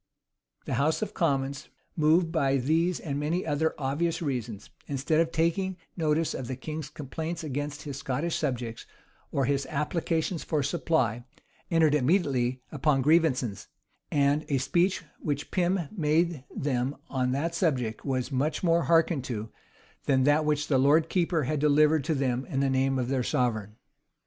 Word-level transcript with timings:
The 0.65 0.73
house 0.81 1.03
of 1.03 1.13
commons, 1.13 1.69
moved 1.95 2.31
by 2.31 2.57
these 2.57 2.99
and 2.99 3.19
many 3.19 3.45
other 3.45 3.75
obvious 3.77 4.19
reasons, 4.19 4.71
instead 4.87 5.19
of 5.19 5.31
taking 5.31 5.77
notice 5.95 6.33
of 6.33 6.47
the 6.47 6.55
king's 6.55 6.89
complaints 6.89 7.43
against 7.43 7.83
his 7.83 7.97
Scottish 7.97 8.35
subjects, 8.35 8.87
or 9.31 9.45
his 9.45 9.67
applications 9.67 10.43
for 10.43 10.63
supply, 10.63 11.23
entered 11.69 11.93
immediately 11.93 12.63
upon 12.71 13.03
grievances; 13.03 13.67
and 14.09 14.43
a 14.49 14.57
speech 14.57 15.03
which 15.19 15.51
Pym 15.51 15.81
made 15.91 16.45
them 16.49 16.95
on 17.07 17.31
that 17.33 17.53
subject 17.53 18.03
was 18.03 18.31
much 18.31 18.63
more 18.63 18.85
hearkened 18.85 19.23
to, 19.25 19.51
than 20.07 20.23
that 20.23 20.45
which 20.45 20.65
the 20.67 20.79
lord 20.79 21.09
keeper 21.09 21.43
had 21.43 21.59
delivered 21.59 22.03
to 22.05 22.15
them 22.15 22.43
in 22.47 22.59
the 22.59 22.71
name 22.71 22.97
of 22.97 23.07
their 23.07 23.21
sovereign. 23.21 23.75